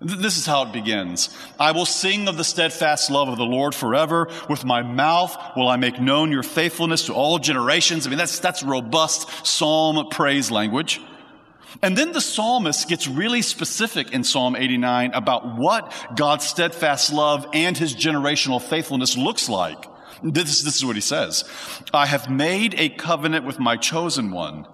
This 0.00 0.38
is 0.38 0.46
how 0.46 0.62
it 0.62 0.72
begins. 0.72 1.28
I 1.58 1.72
will 1.72 1.86
sing 1.86 2.28
of 2.28 2.36
the 2.36 2.44
steadfast 2.44 3.10
love 3.10 3.28
of 3.28 3.36
the 3.36 3.44
Lord 3.44 3.74
forever. 3.74 4.28
With 4.48 4.64
my 4.64 4.82
mouth 4.82 5.36
will 5.56 5.68
I 5.68 5.76
make 5.76 6.00
known 6.00 6.30
your 6.30 6.44
faithfulness 6.44 7.06
to 7.06 7.14
all 7.14 7.40
generations. 7.40 8.06
I 8.06 8.10
mean, 8.10 8.18
that's, 8.18 8.38
that's 8.38 8.62
robust 8.62 9.44
psalm 9.44 10.08
praise 10.08 10.52
language. 10.52 11.00
And 11.82 11.98
then 11.98 12.12
the 12.12 12.20
psalmist 12.20 12.88
gets 12.88 13.08
really 13.08 13.42
specific 13.42 14.12
in 14.12 14.24
Psalm 14.24 14.56
89 14.56 15.12
about 15.14 15.56
what 15.56 15.92
God's 16.16 16.46
steadfast 16.46 17.12
love 17.12 17.46
and 17.52 17.76
his 17.76 17.94
generational 17.94 18.62
faithfulness 18.62 19.16
looks 19.16 19.48
like. 19.48 19.84
This, 20.22 20.62
this 20.62 20.76
is 20.76 20.84
what 20.84 20.96
he 20.96 21.02
says. 21.02 21.44
I 21.92 22.06
have 22.06 22.30
made 22.30 22.74
a 22.78 22.88
covenant 22.88 23.44
with 23.44 23.58
my 23.58 23.76
chosen 23.76 24.30
one 24.30 24.66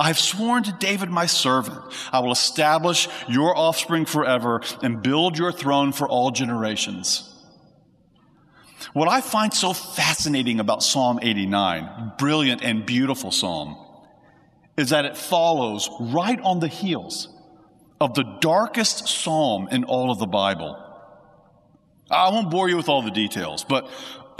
I 0.00 0.06
have 0.06 0.18
sworn 0.18 0.62
to 0.62 0.72
David, 0.72 1.10
my 1.10 1.26
servant, 1.26 1.78
I 2.10 2.20
will 2.20 2.32
establish 2.32 3.06
your 3.28 3.54
offspring 3.54 4.06
forever 4.06 4.62
and 4.82 5.02
build 5.02 5.36
your 5.36 5.52
throne 5.52 5.92
for 5.92 6.08
all 6.08 6.30
generations. 6.30 7.30
What 8.94 9.08
I 9.08 9.20
find 9.20 9.52
so 9.52 9.74
fascinating 9.74 10.58
about 10.58 10.82
Psalm 10.82 11.18
89, 11.20 12.12
brilliant 12.16 12.64
and 12.64 12.86
beautiful 12.86 13.30
psalm, 13.30 13.76
is 14.78 14.88
that 14.88 15.04
it 15.04 15.18
follows 15.18 15.90
right 16.00 16.40
on 16.40 16.60
the 16.60 16.68
heels 16.68 17.28
of 18.00 18.14
the 18.14 18.24
darkest 18.40 19.06
psalm 19.06 19.68
in 19.70 19.84
all 19.84 20.10
of 20.10 20.18
the 20.18 20.26
Bible. 20.26 20.82
I 22.10 22.30
won't 22.30 22.50
bore 22.50 22.70
you 22.70 22.78
with 22.78 22.88
all 22.88 23.02
the 23.02 23.10
details, 23.10 23.64
but 23.64 23.90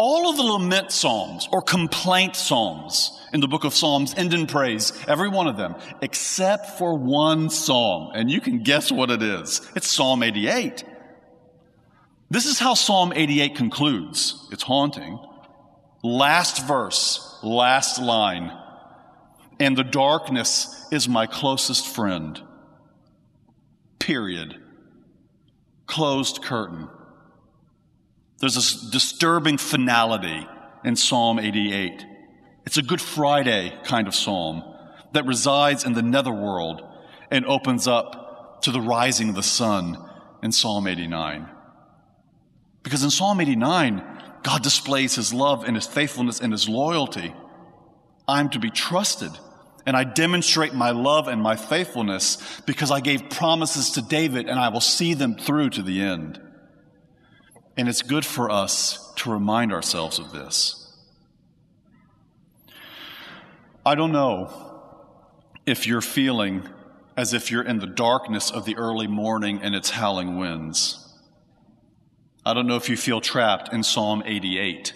all 0.00 0.30
of 0.30 0.38
the 0.38 0.42
lament 0.42 0.90
psalms 0.90 1.46
or 1.52 1.60
complaint 1.60 2.34
psalms 2.34 3.20
in 3.34 3.40
the 3.40 3.46
book 3.46 3.64
of 3.64 3.74
Psalms 3.74 4.14
end 4.16 4.32
in 4.32 4.46
praise, 4.46 4.94
every 5.06 5.28
one 5.28 5.46
of 5.46 5.58
them, 5.58 5.74
except 6.00 6.78
for 6.78 6.96
one 6.96 7.50
psalm. 7.50 8.10
And 8.14 8.30
you 8.30 8.40
can 8.40 8.62
guess 8.62 8.90
what 8.90 9.10
it 9.10 9.22
is. 9.22 9.60
It's 9.76 9.86
Psalm 9.86 10.22
88. 10.22 10.84
This 12.30 12.46
is 12.46 12.58
how 12.58 12.72
Psalm 12.72 13.12
88 13.14 13.56
concludes. 13.56 14.48
It's 14.50 14.62
haunting. 14.62 15.18
Last 16.02 16.66
verse, 16.66 17.38
last 17.42 18.00
line. 18.00 18.50
And 19.60 19.76
the 19.76 19.84
darkness 19.84 20.86
is 20.90 21.10
my 21.10 21.26
closest 21.26 21.86
friend. 21.86 22.40
Period. 23.98 24.56
Closed 25.86 26.40
curtain. 26.40 26.88
There's 28.40 28.54
this 28.54 28.72
disturbing 28.72 29.58
finality 29.58 30.46
in 30.82 30.96
Psalm 30.96 31.38
88. 31.38 32.06
It's 32.64 32.78
a 32.78 32.82
Good 32.82 33.00
Friday 33.00 33.78
kind 33.84 34.08
of 34.08 34.14
psalm 34.14 34.64
that 35.12 35.26
resides 35.26 35.84
in 35.84 35.92
the 35.92 36.02
netherworld 36.02 36.82
and 37.30 37.44
opens 37.44 37.86
up 37.86 38.62
to 38.62 38.72
the 38.72 38.80
rising 38.80 39.28
of 39.28 39.34
the 39.34 39.42
sun 39.42 39.98
in 40.42 40.52
Psalm 40.52 40.86
89. 40.86 41.48
Because 42.82 43.04
in 43.04 43.10
Psalm 43.10 43.40
89, 43.40 44.02
God 44.42 44.62
displays 44.62 45.16
his 45.16 45.34
love 45.34 45.64
and 45.64 45.76
his 45.76 45.86
faithfulness 45.86 46.40
and 46.40 46.50
his 46.50 46.66
loyalty. 46.66 47.34
I'm 48.26 48.48
to 48.50 48.58
be 48.58 48.70
trusted, 48.70 49.32
and 49.84 49.94
I 49.94 50.04
demonstrate 50.04 50.72
my 50.72 50.92
love 50.92 51.28
and 51.28 51.42
my 51.42 51.56
faithfulness 51.56 52.38
because 52.64 52.90
I 52.90 53.00
gave 53.00 53.28
promises 53.28 53.90
to 53.92 54.02
David 54.02 54.48
and 54.48 54.58
I 54.58 54.70
will 54.70 54.80
see 54.80 55.12
them 55.12 55.34
through 55.34 55.70
to 55.70 55.82
the 55.82 56.00
end. 56.00 56.40
And 57.80 57.88
it's 57.88 58.02
good 58.02 58.26
for 58.26 58.50
us 58.50 59.10
to 59.14 59.32
remind 59.32 59.72
ourselves 59.72 60.18
of 60.18 60.32
this. 60.32 60.94
I 63.86 63.94
don't 63.94 64.12
know 64.12 64.82
if 65.64 65.86
you're 65.86 66.02
feeling 66.02 66.68
as 67.16 67.32
if 67.32 67.50
you're 67.50 67.62
in 67.62 67.78
the 67.78 67.86
darkness 67.86 68.50
of 68.50 68.66
the 68.66 68.76
early 68.76 69.06
morning 69.06 69.60
and 69.62 69.74
it's 69.74 69.88
howling 69.88 70.36
winds. 70.36 71.10
I 72.44 72.52
don't 72.52 72.66
know 72.66 72.76
if 72.76 72.90
you 72.90 72.98
feel 72.98 73.22
trapped 73.22 73.72
in 73.72 73.82
Psalm 73.82 74.24
88. 74.26 74.92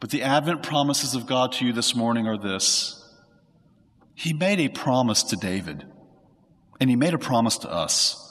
But 0.00 0.10
the 0.10 0.24
Advent 0.24 0.64
promises 0.64 1.14
of 1.14 1.24
God 1.24 1.52
to 1.52 1.66
you 1.66 1.72
this 1.72 1.94
morning 1.94 2.26
are 2.26 2.36
this 2.36 3.00
He 4.16 4.32
made 4.32 4.58
a 4.58 4.68
promise 4.68 5.22
to 5.22 5.36
David, 5.36 5.86
and 6.80 6.90
He 6.90 6.96
made 6.96 7.14
a 7.14 7.18
promise 7.18 7.58
to 7.58 7.70
us 7.70 8.26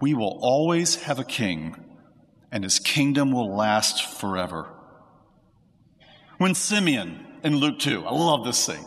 we 0.00 0.14
will 0.14 0.38
always 0.42 0.96
have 0.96 1.18
a 1.18 1.24
king, 1.24 1.76
and 2.50 2.64
his 2.64 2.78
kingdom 2.78 3.32
will 3.32 3.54
last 3.54 4.18
forever. 4.18 4.68
When 6.38 6.54
Simeon 6.54 7.26
in 7.42 7.56
Luke 7.56 7.78
2, 7.78 8.04
I 8.06 8.12
love 8.12 8.44
this 8.44 8.58
scene, 8.58 8.84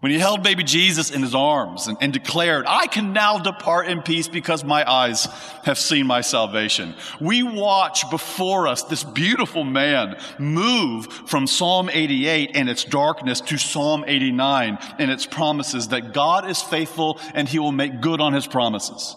when 0.00 0.12
he 0.12 0.18
held 0.18 0.42
baby 0.42 0.64
Jesus 0.64 1.10
in 1.10 1.20
his 1.20 1.34
arms 1.34 1.86
and, 1.86 1.98
and, 2.00 2.10
declared, 2.10 2.64
I 2.66 2.86
can 2.86 3.12
now 3.12 3.38
depart 3.38 3.86
in 3.86 4.00
peace 4.00 4.28
because 4.28 4.64
my 4.64 4.90
eyes 4.90 5.26
have 5.64 5.78
seen 5.78 6.06
my 6.06 6.22
salvation. 6.22 6.94
We 7.20 7.42
watch 7.42 8.08
before 8.10 8.66
us 8.66 8.82
this 8.84 9.04
beautiful 9.04 9.62
man 9.62 10.16
move 10.38 11.06
from 11.28 11.46
Psalm 11.46 11.90
88 11.92 12.52
and 12.54 12.70
its 12.70 12.84
darkness 12.84 13.42
to 13.42 13.58
Psalm 13.58 14.04
89 14.06 14.78
and 14.98 15.10
its 15.10 15.26
promises 15.26 15.88
that 15.88 16.14
God 16.14 16.48
is 16.48 16.62
faithful 16.62 17.20
and 17.34 17.46
he 17.46 17.58
will 17.58 17.72
make 17.72 18.00
good 18.00 18.22
on 18.22 18.32
his 18.32 18.46
promises. 18.46 19.16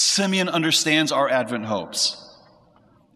Simeon 0.00 0.48
understands 0.48 1.12
our 1.12 1.28
Advent 1.28 1.66
hopes. 1.66 2.16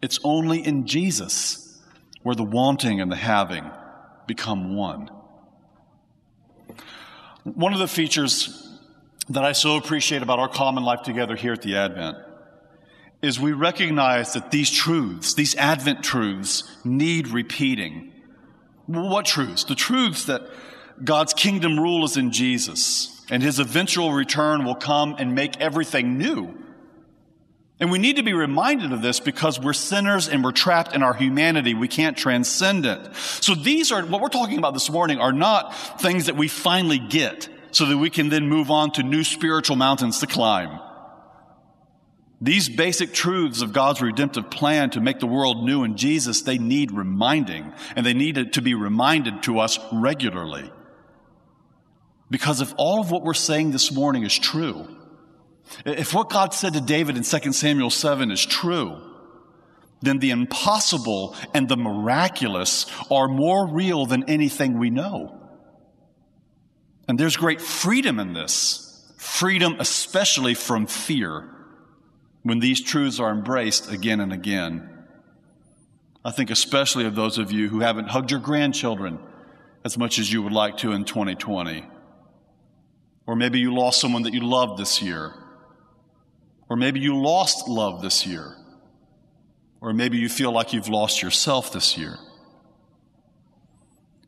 It's 0.03 0.19
only 0.23 0.63
in 0.63 0.85
Jesus 0.85 1.81
where 2.21 2.35
the 2.35 2.43
wanting 2.43 3.01
and 3.01 3.11
the 3.11 3.15
having 3.15 3.63
become 4.27 4.75
one. 4.75 5.09
One 7.43 7.73
of 7.73 7.79
the 7.79 7.87
features 7.87 8.79
that 9.29 9.43
I 9.43 9.53
so 9.53 9.77
appreciate 9.77 10.21
about 10.21 10.37
our 10.37 10.47
common 10.47 10.83
life 10.83 11.01
together 11.01 11.35
here 11.35 11.53
at 11.53 11.63
the 11.63 11.75
Advent 11.75 12.17
is 13.21 13.39
we 13.39 13.51
recognize 13.51 14.33
that 14.33 14.51
these 14.51 14.69
truths, 14.69 15.33
these 15.33 15.55
Advent 15.55 16.03
truths, 16.03 16.63
need 16.83 17.29
repeating. 17.29 18.11
What 18.85 19.25
truths? 19.25 19.63
The 19.63 19.73
truths 19.73 20.25
that 20.25 20.43
God's 21.03 21.33
kingdom 21.33 21.79
rule 21.79 22.05
is 22.05 22.15
in 22.15 22.31
Jesus 22.31 23.25
and 23.31 23.41
his 23.41 23.57
eventual 23.57 24.11
return 24.11 24.65
will 24.65 24.75
come 24.75 25.15
and 25.17 25.33
make 25.33 25.59
everything 25.59 26.19
new. 26.19 26.61
And 27.79 27.91
we 27.91 27.99
need 27.99 28.15
to 28.15 28.23
be 28.23 28.33
reminded 28.33 28.93
of 28.93 29.01
this 29.01 29.19
because 29.19 29.59
we're 29.59 29.73
sinners 29.73 30.29
and 30.29 30.43
we're 30.43 30.53
trapped 30.53 30.95
in 30.95 31.03
our 31.03 31.13
humanity. 31.13 31.73
We 31.73 31.89
can't 31.89 32.15
transcend 32.15 32.85
it. 32.85 33.13
So 33.15 33.53
these 33.53 33.91
are, 33.91 34.05
what 34.05 34.21
we're 34.21 34.29
talking 34.29 34.57
about 34.57 34.73
this 34.73 34.89
morning 34.89 35.19
are 35.19 35.33
not 35.33 35.75
things 35.99 36.27
that 36.27 36.37
we 36.37 36.47
finally 36.47 36.99
get 36.99 37.49
so 37.71 37.85
that 37.85 37.97
we 37.97 38.09
can 38.09 38.29
then 38.29 38.47
move 38.47 38.71
on 38.71 38.91
to 38.91 39.03
new 39.03 39.25
spiritual 39.25 39.75
mountains 39.75 40.19
to 40.19 40.27
climb. 40.27 40.79
These 42.39 42.69
basic 42.69 43.13
truths 43.13 43.61
of 43.61 43.73
God's 43.73 44.01
redemptive 44.01 44.49
plan 44.49 44.91
to 44.91 45.01
make 45.01 45.19
the 45.19 45.27
world 45.27 45.65
new 45.65 45.83
in 45.83 45.97
Jesus, 45.97 46.43
they 46.43 46.57
need 46.57 46.91
reminding 46.91 47.73
and 47.95 48.05
they 48.05 48.13
need 48.13 48.53
to 48.53 48.61
be 48.61 48.73
reminded 48.73 49.43
to 49.43 49.59
us 49.59 49.79
regularly. 49.91 50.71
Because 52.29 52.61
if 52.61 52.73
all 52.77 53.01
of 53.01 53.11
what 53.11 53.23
we're 53.23 53.33
saying 53.33 53.71
this 53.71 53.91
morning 53.91 54.23
is 54.23 54.37
true, 54.37 54.87
if 55.85 56.13
what 56.13 56.29
God 56.29 56.53
said 56.53 56.73
to 56.73 56.81
David 56.81 57.17
in 57.17 57.23
2 57.23 57.53
Samuel 57.53 57.89
7 57.89 58.31
is 58.31 58.45
true, 58.45 59.01
then 60.01 60.19
the 60.19 60.31
impossible 60.31 61.35
and 61.53 61.67
the 61.67 61.77
miraculous 61.77 62.85
are 63.09 63.27
more 63.27 63.67
real 63.67 64.05
than 64.05 64.29
anything 64.29 64.77
we 64.77 64.89
know. 64.89 65.41
And 67.07 67.19
there's 67.19 67.37
great 67.37 67.61
freedom 67.61 68.19
in 68.19 68.33
this 68.33 68.81
freedom, 69.17 69.75
especially 69.79 70.53
from 70.53 70.87
fear, 70.87 71.49
when 72.43 72.59
these 72.59 72.81
truths 72.81 73.19
are 73.19 73.31
embraced 73.31 73.91
again 73.91 74.19
and 74.19 74.31
again. 74.31 74.89
I 76.23 76.31
think 76.31 76.49
especially 76.49 77.05
of 77.05 77.15
those 77.15 77.37
of 77.37 77.51
you 77.51 77.69
who 77.69 77.79
haven't 77.81 78.09
hugged 78.09 78.31
your 78.31 78.39
grandchildren 78.39 79.19
as 79.83 79.97
much 79.97 80.17
as 80.19 80.31
you 80.31 80.41
would 80.41 80.53
like 80.53 80.77
to 80.77 80.91
in 80.91 81.05
2020. 81.05 81.85
Or 83.27 83.35
maybe 83.35 83.59
you 83.59 83.73
lost 83.73 83.99
someone 83.99 84.23
that 84.23 84.33
you 84.33 84.41
loved 84.41 84.79
this 84.79 85.01
year. 85.01 85.33
Or 86.69 86.75
maybe 86.75 86.99
you 86.99 87.15
lost 87.21 87.67
love 87.67 88.01
this 88.01 88.25
year. 88.25 88.55
Or 89.81 89.93
maybe 89.93 90.17
you 90.17 90.29
feel 90.29 90.51
like 90.51 90.73
you've 90.73 90.89
lost 90.89 91.21
yourself 91.21 91.71
this 91.71 91.97
year. 91.97 92.17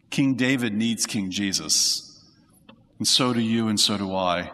King 0.10 0.36
David 0.36 0.74
needs 0.74 1.06
King 1.06 1.32
Jesus. 1.32 2.24
And 3.00 3.08
so 3.08 3.34
do 3.34 3.42
you, 3.42 3.68
and 3.68 3.80
so 3.80 3.98
do 3.98 4.16
I. 4.16 4.52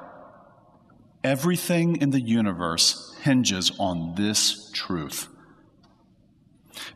Everything 1.24 1.98
in 2.02 2.12
the 2.12 2.22
universe 2.22 3.16
hinges 3.22 3.72
on 3.80 4.16
this 4.16 4.70
truth. 4.74 5.28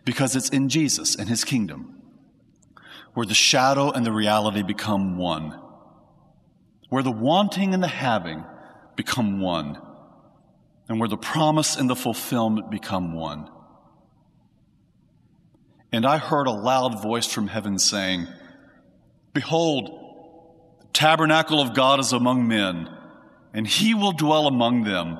Because 0.05 0.35
it's 0.35 0.49
in 0.49 0.69
Jesus 0.69 1.15
and 1.15 1.29
his 1.29 1.43
kingdom 1.43 1.93
where 3.13 3.25
the 3.25 3.33
shadow 3.33 3.89
and 3.89 4.05
the 4.05 4.11
reality 4.11 4.61
become 4.61 5.17
one, 5.17 5.59
where 6.89 7.01
the 7.01 7.11
wanting 7.11 7.73
and 7.73 7.81
the 7.81 7.87
having 7.87 8.43
become 8.95 9.39
one 9.41 9.81
and 10.87 10.99
where 10.99 11.09
the 11.09 11.17
promise 11.17 11.75
and 11.75 11.89
the 11.89 11.95
fulfillment 11.95 12.69
become 12.71 13.13
one. 13.13 13.49
And 15.91 16.05
I 16.05 16.17
heard 16.17 16.47
a 16.47 16.51
loud 16.51 17.01
voice 17.01 17.27
from 17.27 17.47
heaven 17.47 17.79
saying, 17.79 18.27
Behold, 19.33 20.79
the 20.81 20.87
tabernacle 20.93 21.61
of 21.61 21.73
God 21.73 21.99
is 21.99 22.13
among 22.13 22.47
men, 22.47 22.89
and 23.53 23.67
he 23.67 23.93
will 23.93 24.11
dwell 24.11 24.47
among 24.47 24.83
them, 24.83 25.19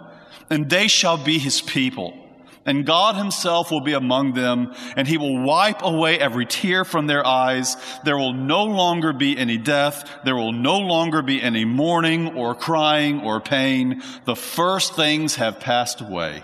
and 0.49 0.69
they 0.69 0.88
shall 0.88 1.17
be 1.17 1.38
his 1.39 1.62
people. 1.62 2.26
And 2.67 2.86
God 2.86 3.15
himself 3.15 3.71
will 3.71 3.82
be 3.82 3.93
among 3.93 4.34
them, 4.34 4.75
and 4.97 5.08
he 5.08 5.17
will 5.17 5.41
wipe 5.41 5.82
away 5.82 6.19
every 6.19 6.45
tear 6.45 6.84
from 6.84 7.08
their 7.08 7.25
eyes. 7.25 7.77
There 8.03 8.17
will 8.17 8.34
no 8.34 8.65
longer 8.65 9.13
be 9.13 9.38
any 9.38 9.58
death. 9.58 10.19
There 10.25 10.36
will 10.36 10.51
no 10.51 10.77
longer 10.77 11.21
be 11.21 11.41
any 11.41 11.63
mourning 11.63 12.36
or 12.36 12.53
crying 12.53 13.21
or 13.21 13.39
pain. 13.39 14.03
The 14.25 14.36
first 14.36 14.95
things 14.95 15.36
have 15.36 15.62
passed 15.62 16.01
away. 16.01 16.43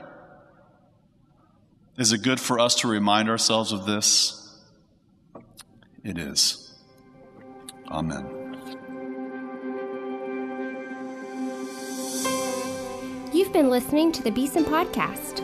Is 1.98 2.14
it 2.14 2.24
good 2.24 2.40
for 2.40 2.58
us 2.58 2.76
to 2.76 2.88
remind 2.88 3.30
ourselves 3.30 3.74
of 3.74 3.86
this? 3.86 4.58
It 6.06 6.18
is. 6.18 6.74
Amen. 7.92 8.26
You've 13.34 13.52
been 13.52 13.70
listening 13.70 14.14
to 14.14 14.24
the 14.24 14.32
Beeson 14.32 14.64
Podcast. 14.64 15.44